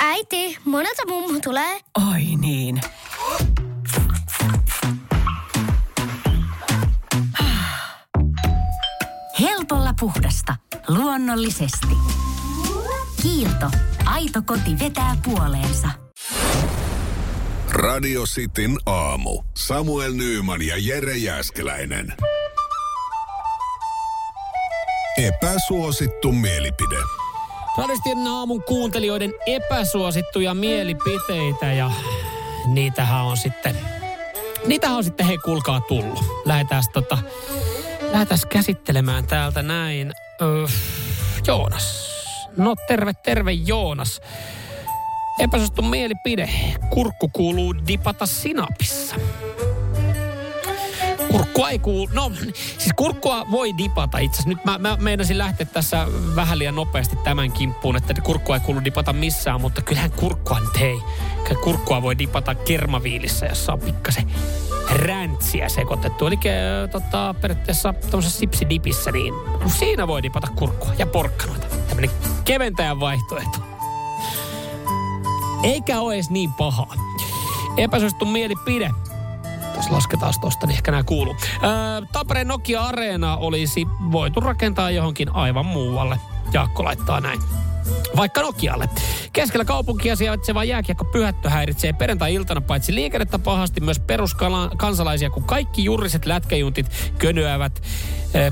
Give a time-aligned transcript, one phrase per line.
[0.00, 1.80] Äiti, monelta mummu tulee?
[2.12, 2.80] Oi niin.
[9.40, 10.56] Helpolla puhdasta.
[10.88, 11.96] Luonnollisesti.
[13.22, 13.70] Kiilto.
[14.04, 15.88] Aito koti vetää puoleensa.
[17.70, 19.42] Radio Cityn aamu.
[19.56, 22.14] Samuel Nyyman ja Jere Jäskeläinen.
[25.18, 26.96] Epäsuosittu mielipide.
[27.78, 31.90] Radistin aamun kuuntelijoiden epäsuosittuja mielipiteitä ja
[32.66, 33.78] niitähän on sitten,
[34.66, 36.24] niitähän on sitten hei kuulkaa tullut.
[36.44, 37.18] Lähdetään tota,
[38.12, 40.12] lähdetään käsittelemään täältä näin.
[40.42, 40.66] Öö,
[41.46, 42.10] Joonas.
[42.56, 44.20] No terve, terve Joonas.
[45.38, 46.50] Epäsuosittu mielipide.
[46.90, 49.16] Kurkku kuuluu dipata sinapissa.
[51.34, 52.08] Kurkkua ei kuulu.
[52.12, 52.32] No,
[52.78, 54.48] siis kurkkua voi dipata itse asiassa.
[54.48, 58.84] Nyt mä, mä meinasin lähteä tässä vähän liian nopeasti tämän kimppuun, että kurkkua ei kuulu
[58.84, 60.98] dipata missään, mutta kyllähän kurkkua nyt ei.
[61.64, 64.32] Kurkkua voi dipata kermaviilissä, jossa on pikkasen
[64.90, 66.26] räntsiä sekoitettu.
[66.26, 66.38] Eli
[66.92, 69.34] tota, periaatteessa tuollaisessa sipsidipissä, niin
[69.78, 71.66] siinä voi dipata kurkkua ja porkkanoita.
[71.88, 72.10] Tämmöinen
[72.44, 73.58] keventäjän vaihtoehto.
[75.62, 76.86] Eikä ole edes niin paha.
[77.76, 78.90] Epäsuosittu mielipide.
[79.84, 81.36] Jos lasketaan tosta, niin ehkä nämä kuuluu.
[82.12, 86.18] Tampereen Nokia Areena olisi voitu rakentaa johonkin aivan muualle.
[86.52, 87.40] Jaakko laittaa näin.
[88.16, 88.88] Vaikka Nokialle.
[89.32, 96.26] Keskellä kaupunkia sijaitseva jääkiekko pyhättö häiritsee perjantai-iltana paitsi liikennettä pahasti myös peruskansalaisia, kun kaikki juriset
[96.26, 97.82] lätkäjuntit könöävät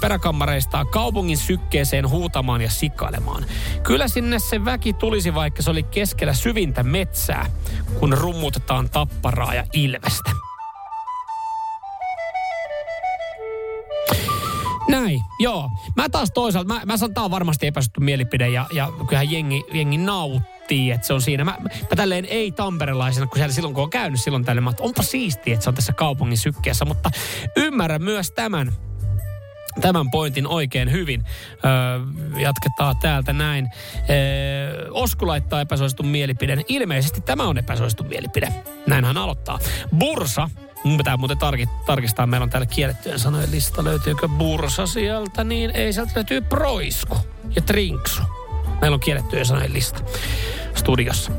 [0.00, 3.44] peräkammareistaan kaupungin sykkeeseen huutamaan ja sikailemaan.
[3.82, 7.46] Kyllä sinne se väki tulisi, vaikka se oli keskellä syvintä metsää,
[7.98, 10.30] kun rummutetaan tapparaa ja ilvestä.
[15.00, 15.70] Näin, joo.
[15.96, 19.64] Mä taas toisaalta, mä, mä sanon, tää on varmasti epäsuttu mielipide ja, ja kyllähän jengi,
[19.72, 21.44] jengi nauttii, että se on siinä.
[21.44, 25.02] Mä, mä tälleen ei tamperelaisena, kun siellä silloin kun on käynyt silloin tälle, mä onpa
[25.02, 27.10] siistiä, että se on tässä kaupungin sykkeessä, mutta
[27.56, 28.72] ymmärrän myös tämän,
[29.80, 31.24] tämän pointin oikein hyvin.
[31.52, 33.68] Öö, jatketaan täältä näin.
[34.10, 36.64] Öö, Osku laittaa epäsuositun mielipiden.
[36.68, 38.52] Ilmeisesti tämä on epäsuositun mielipide.
[38.86, 39.58] Näin hän aloittaa.
[39.98, 40.50] Bursa
[40.84, 43.84] Mun pitää muuten tarki, tarkistaa, meillä on täällä kiellettyjen sanojen lista.
[43.84, 47.16] Löytyykö bursa sieltä, niin ei sieltä löytyy proisku
[47.56, 48.22] ja trinksu.
[48.80, 50.00] Meillä on kiellettyjen sanojen lista
[50.74, 51.32] studiossa.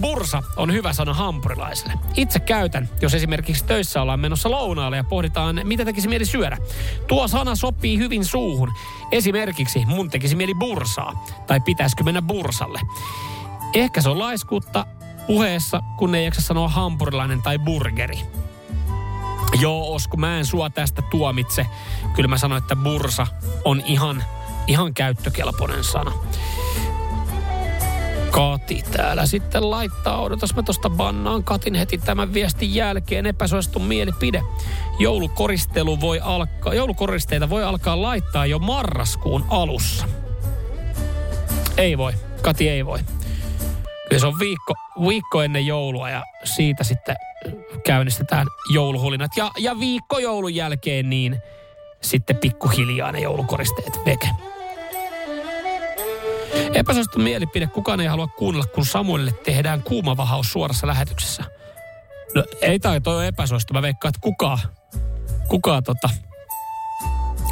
[0.00, 1.92] Bursa on hyvä sana hampurilaiselle.
[2.16, 6.58] Itse käytän, jos esimerkiksi töissä ollaan menossa lounaalle ja pohditaan, mitä tekisi mieli syödä.
[7.06, 8.72] Tuo sana sopii hyvin suuhun.
[9.12, 11.24] Esimerkiksi mun tekisi mieli bursaa.
[11.46, 12.80] Tai pitäisikö mennä bursalle.
[13.74, 14.86] Ehkä se on laiskuutta
[15.26, 18.18] puheessa, kun ei jaksa sanoa hampurilainen tai burgeri.
[19.60, 21.66] Joo, Osku, mä en sua tästä tuomitse.
[22.14, 23.26] Kyllä mä sanoin, että bursa
[23.64, 24.24] on ihan,
[24.66, 26.12] ihan käyttökelpoinen sana.
[28.30, 34.42] Kati täällä sitten laittaa, odotas mä tosta bannaan Katin heti tämän viestin jälkeen epäsuosittu mielipide.
[34.98, 40.08] Joulukoristelu voi alkaa, joulukoristeita voi alkaa laittaa jo marraskuun alussa.
[41.76, 42.12] Ei voi,
[42.42, 42.98] Kati ei voi.
[44.08, 44.74] Kyllä se on viikko,
[45.08, 47.16] viikko ennen joulua ja siitä sitten
[47.84, 49.30] käynnistetään jouluhulinat.
[49.36, 51.36] Ja, ja viikko joulun jälkeen niin
[52.02, 54.28] sitten pikkuhiljaa ne joulukoristeet veke.
[56.74, 57.66] Epäsuosittu mielipide.
[57.66, 61.44] Kukaan ei halua kuunnella, kun Samuelille tehdään kuumavahaus suorassa lähetyksessä.
[62.34, 63.74] No ei tai toi on epäsuosittu.
[63.74, 64.58] Mä veikkaan, että kukaan,
[65.48, 66.08] kukaan tota,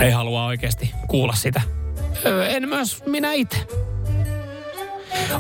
[0.01, 1.63] ei halua oikeasti kuulla sitä.
[2.49, 3.67] En myös minä itse.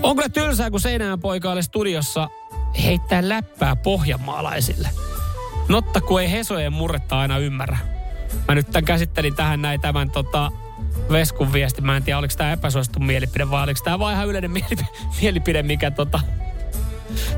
[0.02, 2.28] On kyllä tylsää, kun Seinäjän poika oli studiossa
[2.82, 4.88] heittää läppää pohjanmaalaisille.
[5.68, 7.78] Notta, kun ei Hesojen murretta aina ymmärrä.
[8.48, 10.52] Mä nyt tämän käsittelin tähän näin tämän tota,
[11.10, 11.82] Veskun viesti.
[11.82, 14.86] Mä en tiedä, oliko tämä epäsuosittu mielipide vai oliko tämä vaan ihan yleinen mielipide,
[15.20, 16.20] mielipide mikä tota,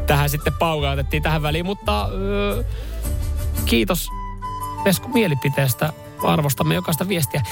[0.07, 1.67] tähän sitten paukautettiin tähän väliin.
[1.67, 2.65] Mutta öö,
[3.65, 4.09] kiitos
[4.85, 5.93] Veskun mielipiteestä.
[6.23, 7.43] Arvostamme jokaista viestiä.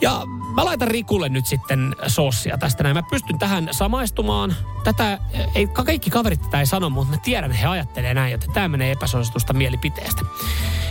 [0.00, 0.22] Ja
[0.54, 2.96] mä laitan Rikulle nyt sitten sossia tästä näin.
[2.96, 4.56] Mä pystyn tähän samaistumaan.
[4.84, 5.18] Tätä,
[5.54, 8.68] ei, kaikki kaverit tätä ei sano, mutta mä tiedän, että he ajattelee näin, että tämä
[8.68, 10.24] menee epäsuositusta mielipiteestä.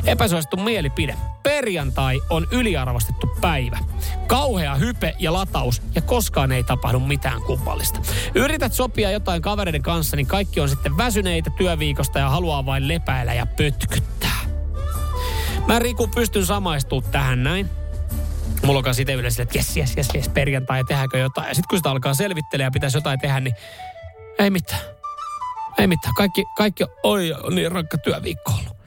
[0.05, 1.17] Epäsuosittu mielipide.
[1.43, 3.77] Perjantai on yliarvostettu päivä.
[4.27, 8.01] Kauhea hype ja lataus ja koskaan ei tapahdu mitään kummallista.
[8.35, 13.33] Yrität sopia jotain kavereiden kanssa, niin kaikki on sitten väsyneitä työviikosta ja haluaa vain lepäillä
[13.33, 14.39] ja pötkyttää.
[15.67, 17.69] Mä Riku pystyn samaistumaan tähän näin
[18.63, 21.47] mulla on kanssa itse yleensä, että jes, jes, jes, jes, perjantai ja tehdäänkö jotain.
[21.47, 23.55] Ja sitten kun sitä alkaa selvittelee ja pitäisi jotain tehdä, niin
[24.39, 24.81] ei mitään.
[25.77, 26.13] Ei mitään.
[26.13, 28.77] Kaikki, kaikki oi, on niin rankka työviikko ollut.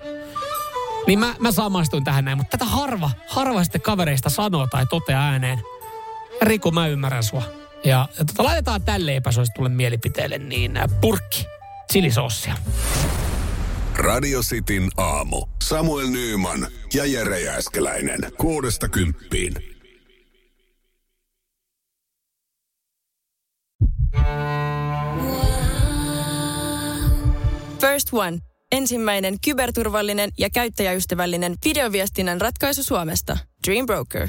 [1.07, 5.25] Niin mä, mä samaistuin tähän näin, mutta tätä harva, harva sitten kavereista sanoo tai toteaa
[5.25, 5.63] ääneen.
[6.43, 7.43] Riku, mä ymmärrän sua.
[7.85, 11.47] Ja, ja tota, laitetaan tälle epäsuositulle mielipiteelle niin äh, purkki
[11.93, 12.57] chilisossia.
[13.97, 15.47] Radio Cityn aamu.
[15.69, 18.21] Samuel Nyyman ja Jere Jääskeläinen.
[18.39, 19.55] Kuudesta kymppiin.
[27.81, 28.39] First One.
[28.73, 33.39] Ensimmäinen kyberturvallinen ja käyttäjäystävällinen videoviestinnän ratkaisu Suomesta.
[33.67, 34.29] Dream Broker.